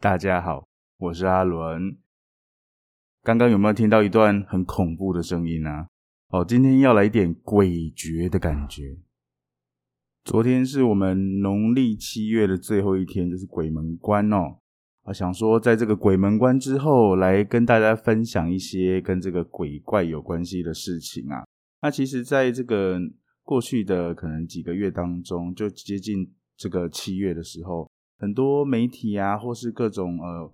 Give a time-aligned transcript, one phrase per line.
[0.00, 1.98] 大家好，我是阿伦。
[3.24, 5.88] 刚刚有没有听到一段很恐怖的声音呢？
[6.28, 8.96] 哦，今天要来一点诡谲的感觉。
[10.22, 14.58] 昨天是我们农历七月的最后一天，就是鬼门关哦。
[15.02, 21.44] 我想说，在这个鬼门关之后，来跟大家分享一些跟这个鬼怪有关系的事情啊。
[21.82, 23.00] 那其实，在这个
[23.42, 27.87] 过去的可能几个月当中，就接近这个七月的时候。
[28.18, 30.52] 很多媒体啊，或是各种呃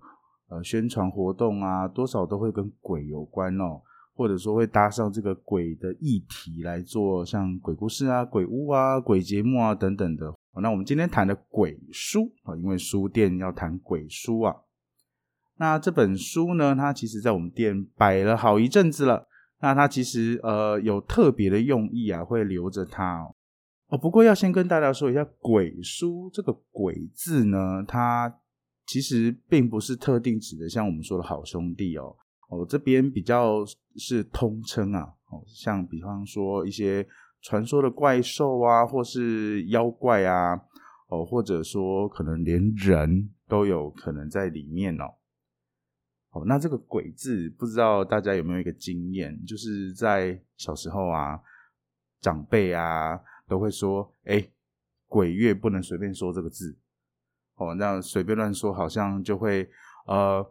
[0.49, 3.81] 呃宣传活动啊，多少都会跟鬼有关哦，
[4.13, 10.33] 或者说会搭上这个鬼的议题来做，像鬼故事啊、鬼屋啊、鬼节目啊等等的。
[10.61, 14.55] 那我们今天谈的鬼书啊，因为书店要谈鬼书啊，
[15.57, 19.27] 那这本书呢，它其实在我们店摆了好一阵子了，
[19.59, 23.35] 那它其实呃有特别的用意啊，会留着它哦。
[23.87, 28.39] 哦，不过要先跟大家说一下，鬼书这个“鬼”字呢，它
[28.87, 32.15] 其实并不是特定指的，像我们说的好兄弟哦。
[32.49, 33.63] 哦，这边比较
[33.95, 35.13] 是通称啊。
[35.29, 37.07] 哦，像比方说一些
[37.41, 40.59] 传说的怪兽啊，或是妖怪啊，
[41.09, 45.13] 哦，或者说可能连人都有可能在里面哦。
[46.31, 51.39] 哦，那这个“鬼”字，不知道大家有没有一个经验，就是在小时候啊，
[52.19, 53.21] 长辈啊。
[53.47, 54.49] 都会说，哎，
[55.07, 56.77] 鬼月不能随便说这个字，
[57.55, 59.69] 哦，那随便乱说好像就会，
[60.07, 60.43] 呃，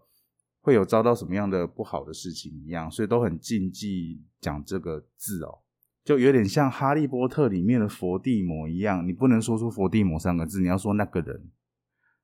[0.60, 5.58] 会有遭到什么样的不好的事情一样，所以都很禁忌讲这个字哦，
[6.04, 11.50] 就有点像《哈利波特》里面的佛地魔一样，你不能说出佛地魔三个字，你要说那个人，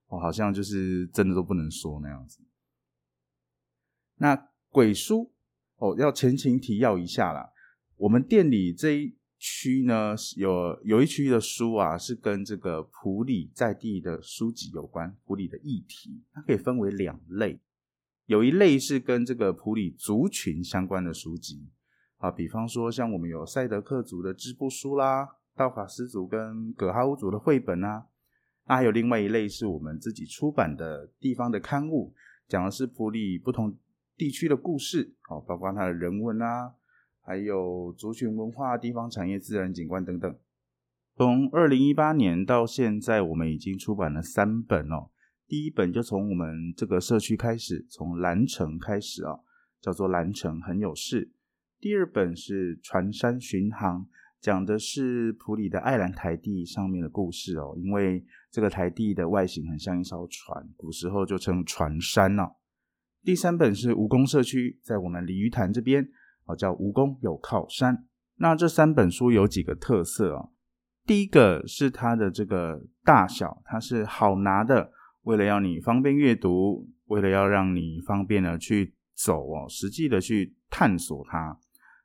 [0.06, 2.40] 哦，好像就是真的都不能说那样子。
[4.16, 5.32] 那鬼书，
[5.78, 7.50] 哦，要前情提要一下啦，
[7.96, 9.18] 我们店里这一。
[9.42, 17.58] 区呢有有一区的书啊，是跟这个普里在地的书籍有关，普里的议题，它可以分为两类，
[18.26, 21.70] 有一类是跟这个普里族群相关的书籍
[22.18, 28.08] 啊，比方说像我们有赛德克族的织布书啦，道法斯族跟葛哈乌族的绘本啊，
[28.66, 32.14] 那还有另外一类是我们自己出版的地方的刊物，
[32.46, 33.74] 讲的是普里不同
[34.18, 36.74] 地区的故事哦，包括它的人文啊。
[37.22, 40.38] 还有族群文化、地方产业、自然景观等等。
[41.16, 45.10] 从二零一八年到现在，我们已经出版了三本哦。
[45.46, 49.40] 第一本就从我们这个社区开始，从蓝城开始啊，
[49.80, 51.26] 叫做《蓝城很有事》。
[51.78, 54.02] 第二本是《船山巡航》，
[54.40, 57.74] 讲的是普里的爱兰台地上面的故事哦。
[57.76, 62.56] 因为这个台地的外形很像一艘船，古时候就称船山哦。
[63.22, 66.08] 第三本是蜈蚣社区，在我们鲤鱼潭这边。
[66.54, 68.06] 叫蜈蚣有靠山。
[68.36, 70.48] 那这三本书有几个特色啊？
[71.04, 74.90] 第一个是它的这个大小，它是好拿的，
[75.24, 81.58] 为了要你方便阅读，为了要让你方便的去走哦，实际的去探索它。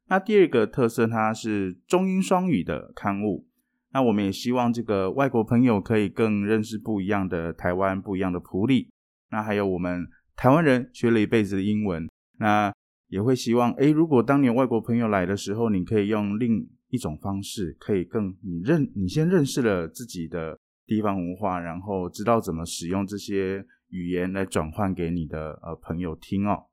[0.08, 3.48] 那第二个特色，它是中英双语的刊物。
[3.94, 8.90] 那我们也希望这个外国朋友可以更认识不一样的台湾，不一样的普里。
[9.30, 12.74] 那还有我们台湾人学了一辈子的英文，那。
[13.08, 26.66] 也会希望，诶，如果当年外国朋友来的时候，你可以用另一种方式，可以更你认你先认识了自己的地方文化，然后知道怎么使用这些语言来转换给你的呃朋友听哦。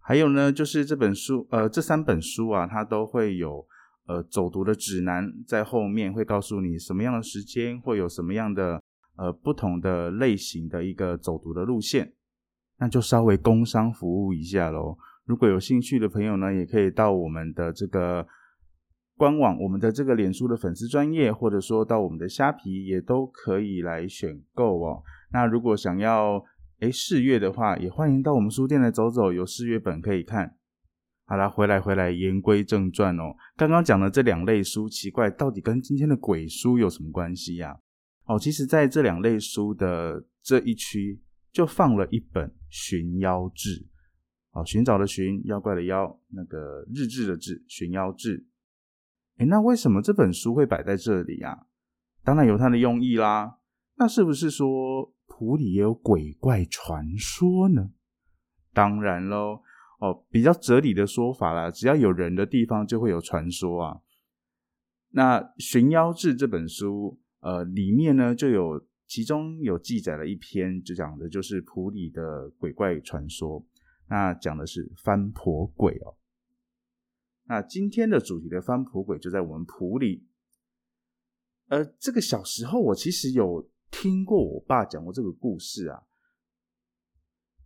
[0.00, 3.64] 还有呢，就是这本书，呃，这三本书啊，它都会有
[4.08, 8.82] 呃走读的指南在后面，会告诉你什么样的时间会有什么样的
[9.16, 12.12] 呃不同的类型的一个走读的路线，
[12.78, 14.98] 那就稍微工商服务一下喽。
[15.24, 18.26] 如果有兴趣的朋友呢，也可以到我们的这个
[19.16, 25.02] 官网，我们的这个脸书的粉丝专业，或者说到我们的虾皮，也都可以来选购哦。
[25.32, 26.42] 那如果想要
[26.80, 30.56] 诶试阅的话，也欢迎到我们书店来走走，有试阅本可以看。
[31.24, 33.34] 好了，回来回来，言归正传哦。
[33.56, 37.78] 刚刚讲的这两类书，奇怪，到底跟今天的鬼书有什么关系呀？
[38.24, 41.20] 哦，其实在这两类书的这一区，
[41.52, 43.70] 就放了一本《寻妖志》。
[44.52, 48.46] 哦，寻找的寻，妖怪的妖，那个日志的志，寻妖志。
[49.38, 51.66] 哎，那为什么这本书会摆在这里啊？
[52.22, 53.58] 当然有它的用意啦。
[53.96, 57.90] 那是不是说普里也有鬼怪传说呢？
[58.74, 59.62] 当然喽，
[60.00, 64.00] 哦，比较哲理的说法啦，只要有人的地方就会有传说啊。
[65.10, 73.66] 那《寻妖志》这本书，呃，里面呢就有其中有记载了一篇，就讲的就是普里的鬼怪传说。
[74.12, 76.14] 那讲的是翻婆鬼哦。
[77.44, 80.28] 那今天的主题的翻婆鬼就在我们普里。
[81.68, 86.02] 呃，这个小时候我其实有听过我爸讲过这个故事啊，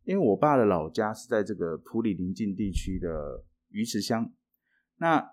[0.04, 4.32] 因为我爸的老家是在这个普里邻近地区的鱼池乡。
[4.98, 5.28] 那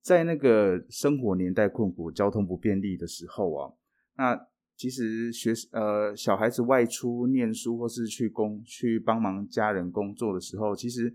[0.00, 3.74] 在那个生活年代困苦、交通不便利的时候啊，
[4.14, 4.46] 那
[4.80, 11.14] 其实学呃小孩子外出念书或是去工去帮忙家人工作的时候，其实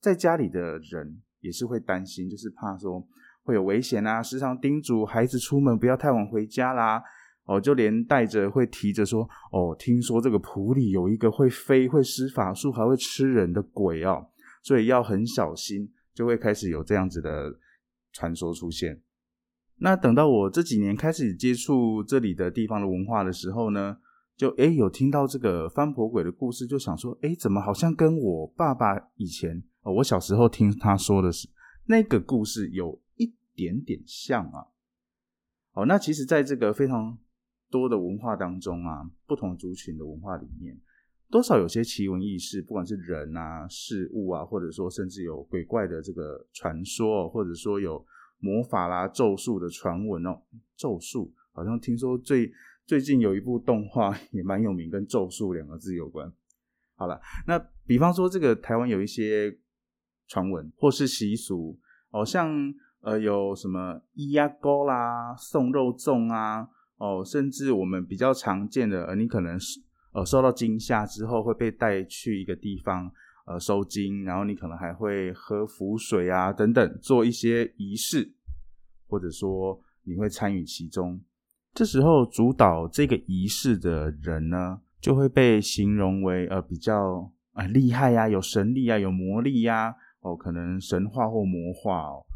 [0.00, 3.06] 在家里的人也是会担心，就是怕说
[3.44, 7.00] 会有危险啊，时常叮嘱孩子出门不要太晚回家啦。
[7.44, 9.22] 哦，就连带着会提着说，
[9.52, 14.26] 哦，听说这个埔里有一个会飞、会施法术、还会吃人的鬼哦，
[14.64, 17.60] 所以要很小心，就会开始有这样子的。
[18.12, 18.98] 传说出现，
[19.78, 23.98] 那等到我这几年开始接触这里的地方的文化的时候呢，
[24.36, 31.48] 就诶有听到这个翻婆鬼的故事，就想说，诶怎么好像跟我爸爸以前，我小时候听他说的是
[31.86, 34.66] 那个故事有一点点像啊。
[35.72, 37.18] 哦，那其实在这个非常
[37.70, 40.80] 多的文化当中啊，不同族群的文化里面。
[41.28, 48.02] 多少有些奇闻异事，不管是人啊、事物啊，或者说甚至有鬼怪的这个传说，或者说有
[48.38, 50.42] 魔法啦、咒术的传闻哦。
[50.76, 52.52] 咒术好像听说最
[52.84, 56.32] 最近有一部动画也蛮有名，跟咒术两个字有关。
[56.94, 59.56] 好了，那比方说这个台湾有一些
[60.26, 61.78] 传闻或是习俗，
[62.10, 62.50] 哦，像
[63.00, 69.80] 呃有什么咿呀沟啦、送肉粽啊，哦，甚至我们比较常见的，呃，你可能是。
[70.12, 73.12] 呃，受到惊吓之后会被带去一个地方，
[73.46, 78.34] 呃，收金，然后你可能还会喝符水啊，等等，做一些仪式，
[79.06, 81.20] 或者说你会参与其中。
[81.72, 92.26] 这时候主导这个仪式的人呢，就会被形容为呃比较啊厉害呀，有神力啊，有魔力呀，哦，可能神话或魔化哦，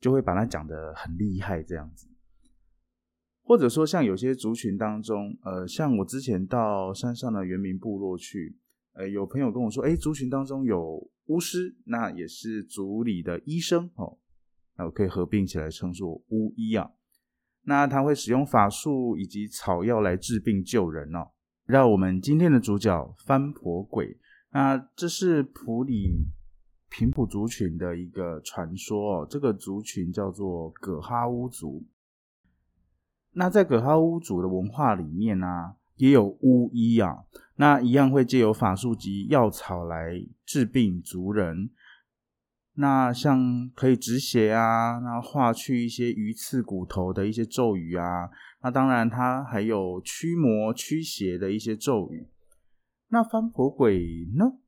[0.00, 2.08] 就会把它讲得很厉害这样子。
[3.42, 8.56] 或者说，像有些族群当中，呃，像我之前到山上的原民部落去，
[8.92, 14.18] 呃，有朋友跟我说，哎，族群当中有巫师，那也是族里的医生哦，
[14.76, 16.90] 那我可以合并起来称作巫医啊。
[17.62, 21.28] 那他会使用法术以及草药来治病救人哦。
[21.66, 24.18] 让我们今天的主角翻婆鬼，
[24.50, 26.26] 那这是普里
[26.88, 31.86] 平埔族群的一个传说哦，这个族群叫做葛哈乌族。
[33.32, 37.24] 那在葛哈乌族的文化里面呢，也有巫医啊，
[37.56, 40.14] 那一样会借由法术及药草来
[40.46, 41.70] 治病族人。
[42.74, 48.30] 那像可以止血啊，那化去一些鱼刺骨头的一些咒语啊，
[48.62, 52.26] 那当然它还有驱魔驱邪的一些咒语。
[53.08, 54.58] 那翻婆鬼呢，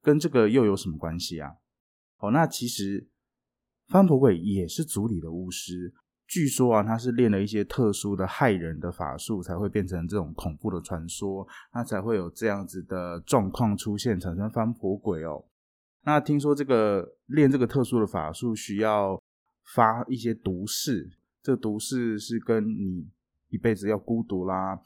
[0.00, 1.56] 跟这个又有什么关系啊？
[2.20, 3.06] 哦，那其实
[3.88, 5.92] 翻婆鬼也是族里的巫师。
[6.30, 15.44] 据说啊，他是练了一些特殊的害人的法术，才会变成这种恐怖的传说，他才会有这样子的状况出现，产生翻婆鬼哦。
[16.04, 19.20] 那听说这个练这个特殊的法术，需要
[19.74, 21.10] 发一些毒誓，
[21.42, 23.10] 这毒誓是跟你
[23.48, 24.80] 一辈子要孤独啦、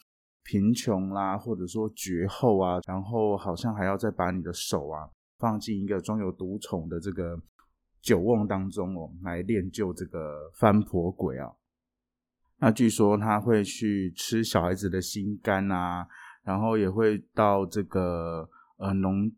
[0.44, 7.38] 贫穷啦，或者说绝后啊，然后好像还要再把你的手啊放进一个装有毒虫的这个。
[8.04, 11.50] 酒瓮当中哦，来练就这个翻婆鬼啊。
[12.58, 16.06] 那据说他会去吃小孩子的心肝啊，
[16.42, 19.32] 然后也会到这个呃农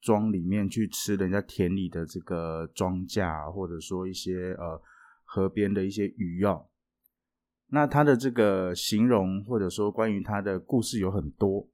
[0.00, 4.80] 庄里面去吃人家田里的这个庄稼，或者说一些呃
[5.24, 6.66] 河边的一些鱼哦。
[7.66, 11.68] 那他的这个形容，或者说关于他的故事有很多，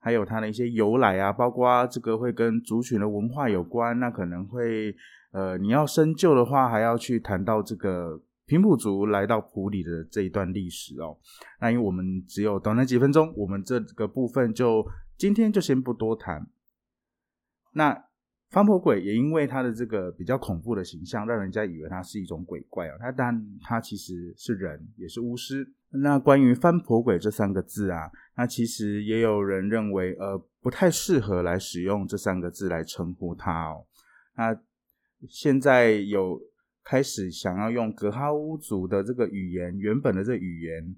[0.00, 4.96] 还有它的一些由来啊，包括这个会跟族群的文化有关，那可能会。
[5.32, 11.16] 呃，你要深究的话，还要去谈到这个平埔族来到埔里的这一段历史哦。
[11.60, 14.84] 那因为我们只有短短几分钟，我们这个部分就
[15.16, 16.48] 今天就先不多谈。
[17.74, 17.96] 那
[18.50, 22.96] 翻婆鬼也因为他的这个比较恐怖的形象，让人家以为他是一种鬼怪哦。
[22.98, 25.66] 他但他其实是人，也是巫师。
[25.90, 33.86] 那关于翻婆鬼这三个字啊，那其实也有人认为，呃，不太适合来使用这三个字来称呼他哦。
[34.36, 34.60] 那
[35.28, 36.40] 现在有
[36.82, 40.96] 开始想要用格哈乌族的这个语言，原本的这语言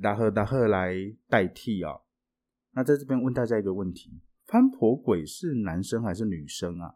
[0.00, 0.94] 达赫达赫来
[1.28, 1.92] 代替啊。
[2.72, 6.94] 那在这边问大家一个问题：翻婆鬼是男生还是女生啊？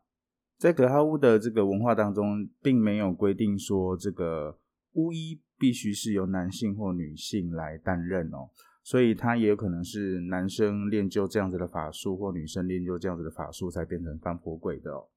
[0.57, 4.59] 在格哈乌的这个文化当中，并没有规定说这个
[4.93, 8.49] 巫医必须是由男性或女性来担任哦，
[8.83, 15.09] 所以他也有可能是男生练就这样子的法术，或女生练就这样子的法术，才变成翻婆鬼的哦。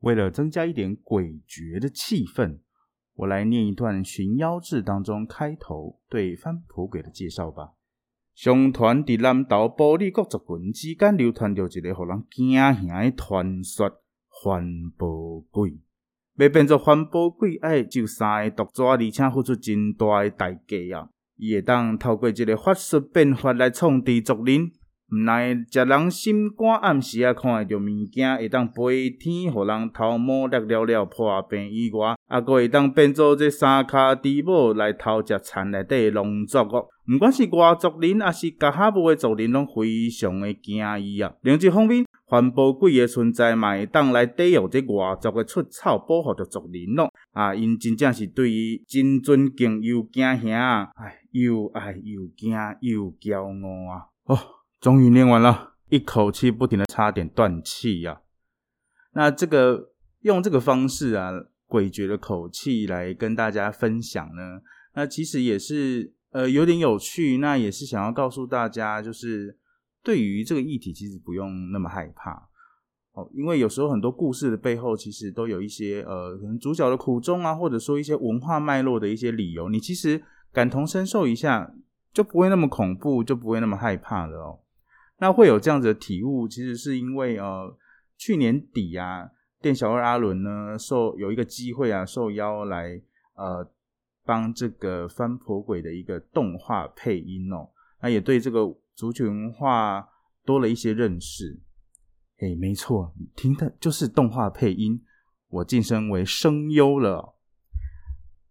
[0.00, 2.58] 为了增加一点诡谲的气氛，
[3.14, 7.74] 我来念一段《寻妖志》当中开头对翻婆鬼的介绍吧。
[8.40, 13.90] 相传伫南岛玻璃国族群之间流传着一个互人惊吓诶传说——
[14.30, 14.64] 环
[14.96, 15.76] 保鬼。
[16.36, 21.08] 要变做环保鬼，爱就三个毒蛇，而且付出真大诶代价啊！
[21.36, 24.70] 伊会当透过一个法术变化来创治族人。
[25.10, 36.88] 毋来食人心肝，暗时啊看会着物件，会当飞天，互人头毛裂了了破病以外，啊，阁会当变做这三骹猪母来偷食田内底农作物。
[37.10, 41.32] 毋管是外族人，还是甲哈无的族人，拢非常的惊伊啊。
[41.40, 47.10] 另一方面，环保鬼的存在嘛，会当来抵御这外族的出草，保护着族人咯。
[47.32, 54.04] 啊，因真正是对伊真尊敬又惊吓，哎，又爱又惊又骄傲啊！
[54.26, 54.57] 哦。
[54.80, 58.20] 终于念完了，一口气不停的差点断气呀。
[59.12, 61.32] 那这个用这个方式啊，
[61.66, 64.60] 诡谲的口气来跟大家分享呢，
[64.94, 67.38] 那其实也是呃有点有趣。
[67.38, 69.58] 那也是想要告诉大家，就是
[70.04, 72.48] 对于这个议题，其实不用那么害怕，
[73.32, 81.74] 因为有时候很多故事的背后，其实都有一些呃可能主角的苦衷啊，或者说一些文化脉络的一些理由，你其实感同身受一下，
[82.12, 84.60] 就不会那么恐怖，就不会那么害怕了哦。
[85.20, 87.76] 那会有这样子的体悟，其实是因为呃，
[88.16, 89.28] 去年底啊，
[89.60, 93.00] 店小二阿伦呢受有一个机会啊，受邀来
[93.34, 93.68] 呃
[94.24, 97.68] 帮这个翻婆鬼的一个动画配音哦，
[98.00, 100.08] 那也对这个族群文化
[100.44, 101.60] 多了一些认识。
[102.38, 105.02] 哎，没错，听的就是动画配音，
[105.48, 107.34] 我晋升为声优了，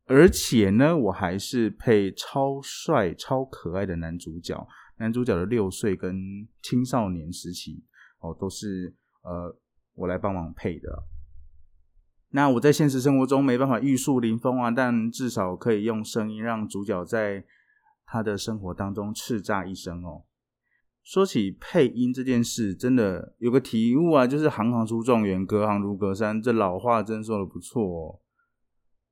[0.06, 4.68] 而且呢，我还是配超帅、超可爱的男主角。
[5.00, 7.84] 男主角的六岁跟青少年时期
[8.20, 9.56] 哦，都是呃
[9.94, 11.04] 我来帮忙配的。
[12.30, 17.46] 那我在现实生活中没办法玉树临风啊，但至少可以用声音让主角在
[18.06, 20.24] 他的生活当中叱咤一生哦。
[21.04, 28.20] 说起配音这件事，真的有个体悟啊，就是行行出状元，隔行如隔山，这老话真说的不错哦。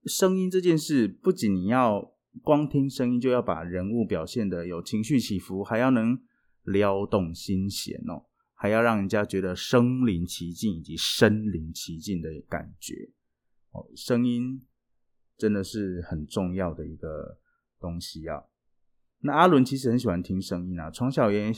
[0.06, 2.15] 声音这件事，不仅你要。
[2.44, 6.20] 光听声音就要把人物表现的有情绪起伏，还要能
[6.64, 13.10] 撩动心弦哦，还要让人家觉得身临其境以及身临其境的感觉
[13.72, 13.88] 哦。
[13.96, 14.62] 声音
[15.38, 17.38] 真的是很重要的一个
[17.80, 18.44] 东西啊。
[19.20, 21.52] 那阿伦其实很喜欢听声音啊，从小也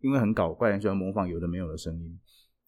[0.00, 2.18] 因为很搞怪，很喜欢模仿有的没有的声音。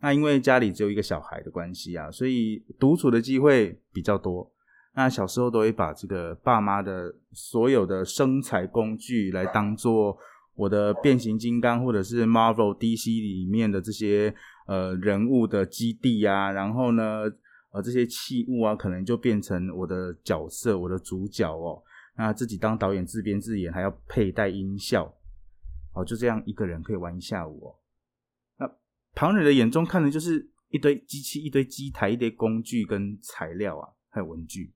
[0.01, 4.53] 那因为家里只有一个小孩的关系啊，所以独处的机会比较多。
[4.95, 10.19] 那小时候都会把这个爸妈的所有的生财工具来当做
[10.55, 14.35] 我的变形金刚或者是 Marvel DC 里面的这些
[14.67, 17.23] 呃人物的基地啊，然后呢
[17.71, 21.83] 呃这些器物啊，可能就变成我的角色，我的主角哦。
[22.15, 25.11] 那自己当导演自编自演，还要佩戴音效，
[25.95, 27.75] 哦，就这样一个人可以玩一下午哦。
[28.59, 28.71] 那
[29.15, 34.71] 旁人的眼中看的就是一堆机器、一堆机台、一堆工具跟材料啊，还有文具。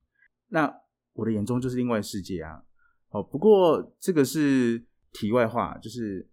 [0.48, 0.72] 那
[1.12, 2.62] 我的眼中就是另外世界啊！
[3.08, 6.28] 哦，不过这个是题外话，就是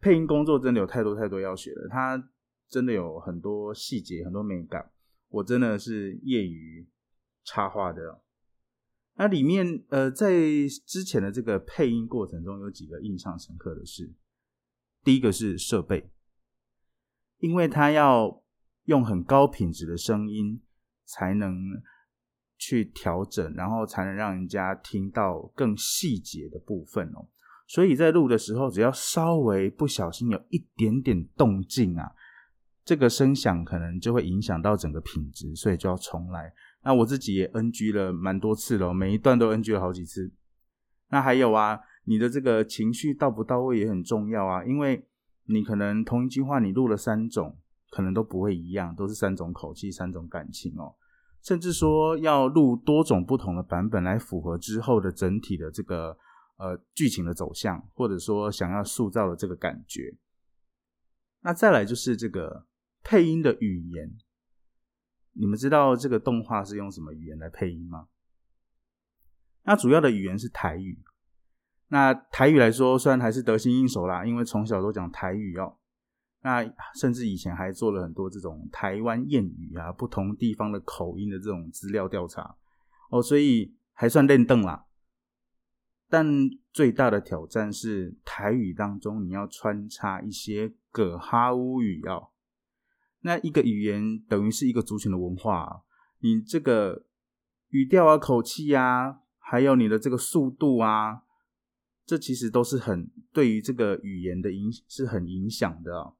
[0.00, 2.30] 配音工作真的有太多太多要学了，它
[2.68, 4.90] 真的有很多细节、很多美感。
[5.28, 6.88] 我真的是业余
[7.44, 8.22] 插画的。
[9.16, 10.30] 那里面呃，在
[10.86, 14.14] 之前的这个配音过程中，有几个印象深刻的事。
[15.02, 16.10] 第一个是设备，
[17.38, 18.42] 因为它要
[18.84, 20.62] 用很高品质的声音
[21.04, 21.82] 才能。
[22.58, 27.24] 去调整，然后才能让人家听到更细节的部分哦。
[27.66, 32.10] 所以在录的时候，只要稍微不小心有一点点动静啊，
[32.84, 36.52] 这个声响可能就会影响到整个品质，所以就要重来。
[36.82, 40.32] 那我自己也 NG 了蛮多次了，每一段都 NG 了好几次。
[41.10, 45.06] 那还有啊，你的这个情绪到不到位也很重要啊，因为
[45.44, 47.58] 你可能同一句话你录了三种，
[47.90, 50.94] 可能都不会一样，都是三种口气、三种感情哦。
[51.48, 56.14] 甚至说要录多种不同的版本来符合之后的整体的这个
[56.58, 60.14] 呃剧情的走向，或者说想要塑造的这个感觉。
[61.40, 62.66] 那再来就是这个
[63.02, 64.14] 配音的语言，
[65.32, 68.08] 你们知道这个动画是用什么语言来配音吗？
[69.62, 71.02] 那主要的语言是台语。
[71.86, 75.77] 那台语来说，虽然还是得心应手啦，因为从小都讲台语哦。
[76.42, 76.64] 那
[76.94, 82.56] 甚至以前还做了很多这种台湾谚语啊，不同地方的口音的这种资料调查
[83.10, 84.86] 哦，所以还算练凳啦。
[86.08, 86.26] 但
[86.72, 92.28] 最大的挑战是台语当中你要穿插一些葛哈乌语哦。
[93.20, 95.82] 那一个语言等于是一个族群的文化，
[96.20, 97.04] 你这个
[97.70, 101.24] 语调啊、口气啊，还有你的这个速度啊，
[102.06, 105.92] 这其实都是很对于这个语言的影是很影响的。
[105.98, 106.14] 哦，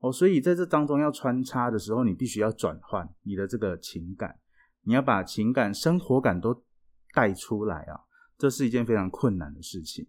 [0.00, 4.34] 哦所以在这当中要穿插的时候，你必须要转换你的这个情感，
[4.84, 6.64] 你要把情感、生活感都
[7.12, 8.00] 带出来啊，
[8.38, 10.08] 这是一件非常困难的事情。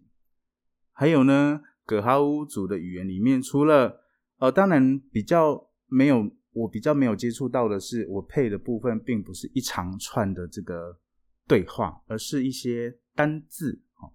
[0.92, 4.00] 还有呢，葛哈乌族的语言里面，除了
[4.38, 10.98] 呃，当然比较没有我比较没有接触到的是，我配的部分并不是一长串的这个
[11.46, 14.10] 对话，而是一些单字哦。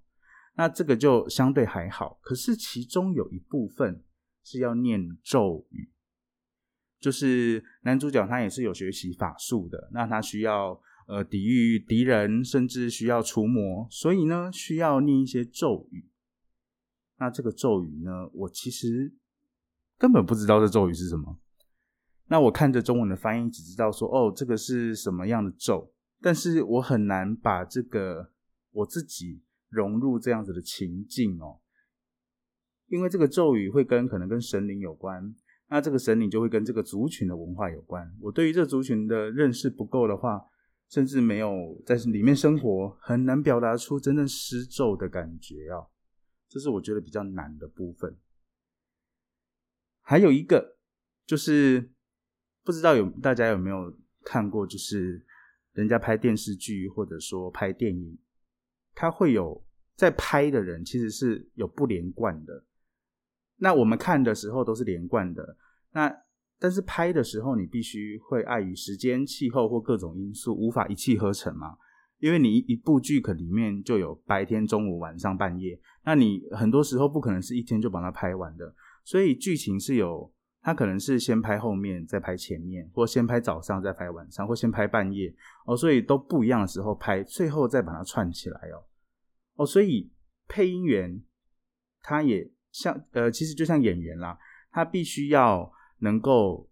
[0.55, 4.03] 那这个就相对还好，可是其中有一部分。
[4.49, 5.89] 是要念咒语，
[7.01, 16.09] 就是男主角他也是有学习法术的，那他需要呃抵御敌人，甚至需要除魔，所以呢需要念一些咒语。
[17.17, 19.13] 那这个咒语呢，我其实
[19.97, 21.37] 根本不知道这咒语是什么。
[22.27, 28.31] 那我看着中文的翻译，只知道说哦，这个是什么样的咒，但是我很难把这个
[28.71, 31.59] 我自己融入这样子的情境哦。
[32.87, 35.35] 因为这个咒语会跟可能跟神灵有关，
[35.67, 38.09] 那这个神灵就会跟这个族群的文化有关。
[38.21, 40.41] 我对于这族群的认识不够的话，
[40.89, 45.85] 甚至没有在里面生活，很难表达出真正施咒的感觉啊。
[46.47, 48.17] 这是我觉得比较难的部分。
[49.99, 50.77] 还有一个
[51.25, 51.91] 就是
[52.63, 55.25] 不知道有大家有没有看过，就是
[55.73, 58.17] 人家拍电视剧或者说拍电影，
[58.95, 59.61] 他会有
[59.97, 62.63] 在拍的人其实是有不连贯的。
[63.57, 65.57] 那我们看的时候都是连贯的，
[65.91, 66.15] 那
[66.59, 71.77] 但是拍的时候你必须会碍于时间、气候或各种因素无法一气呵成嘛？
[72.19, 85.31] 因为你一部剧可里面就有白天、中午、晚上、半夜，那你很多时候不可能是一天就把它拍完的，所以剧情是有它可能是先拍后面再拍前面，或先拍早上再拍晚上，或先拍半夜
[85.65, 88.83] 哦，所以都不一样的时候拍，最后再把它串起来哦
[89.57, 90.11] 哦，所以
[90.47, 91.23] 配音员
[92.01, 92.51] 他也。
[92.77, 94.37] 像呃，其实就像演员啦，
[94.71, 96.69] 他必须要能够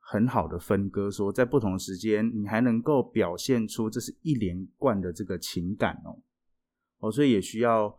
[0.00, 6.18] 很好的分割，说在不同时间，你还能够表现出这是一连贯的这个情感哦，
[6.98, 7.96] 哦，所以也需要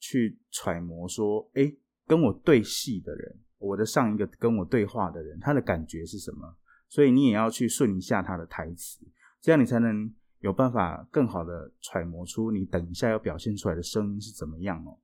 [0.00, 1.72] 去揣摩说，哎，
[2.06, 6.56] 跟我对戏的人，我的上一个跟我对话的人，他的感觉是什么？
[6.88, 9.06] 所以你也要去顺一下他的台词，
[9.40, 14.98] 这样你才能有办法更好的揣摩出你等一下要表现出来的声音是怎么样哦。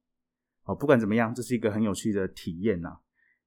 [0.68, 2.98] 哦，不管怎么样，这是一个很有趣的体验呐，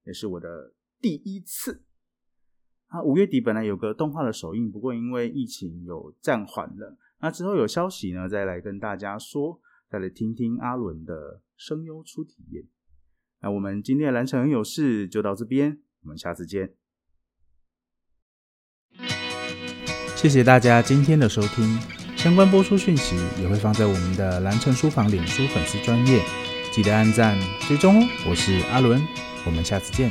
[0.06, 1.84] 也是我的第一次。
[2.88, 6.98] 啊，五月底本来有个动画的首映，不过因为疫情有暂缓了。
[7.20, 12.66] 那之后有消息呢，再来跟大家说，再来听听阿伦的声优初体验。
[13.40, 16.74] 那我们今天的蓝城有事就到这边，我们下次见。
[20.16, 21.80] 谢谢大家今天的收听，
[22.18, 26.51] 相关播出讯息也会放在我们的蓝城书房脸书粉丝专页。
[26.72, 28.08] 记得按赞、追踪哦！
[28.26, 29.06] 我是阿伦，
[29.44, 30.10] 我们下次见。